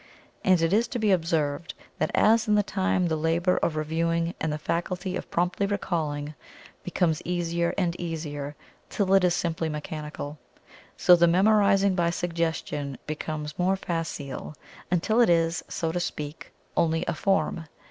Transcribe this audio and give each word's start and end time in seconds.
And 0.43 0.59
it 0.63 0.73
is 0.73 0.87
to 0.87 0.97
be 0.97 1.11
observed 1.11 1.75
that 1.99 2.09
as 2.15 2.47
in 2.47 2.57
time 2.63 3.05
the 3.05 3.15
labor 3.15 3.57
of 3.57 3.75
reviewing 3.75 4.33
and 4.39 4.51
the 4.51 4.57
faculty 4.57 5.15
of 5.15 5.29
promptly 5.29 5.67
recalling 5.67 6.33
becomes 6.83 7.21
easier 7.23 7.75
and 7.77 7.95
easier 8.01 8.55
till 8.89 9.13
it 9.13 9.23
is 9.23 9.35
simply 9.35 9.69
mechanical, 9.69 10.39
so 10.97 11.15
the 11.15 11.27
memorizing 11.27 11.93
by 11.93 12.09
suggestion 12.09 12.97
becomes 13.05 13.59
more 13.59 13.75
facile 13.75 14.55
until 14.89 15.21
it 15.21 15.29
is, 15.29 15.63
so 15.67 15.91
to 15.91 15.99
speak, 15.99 16.51
only 16.75 17.05
a 17.07 17.13
form. 17.13 17.65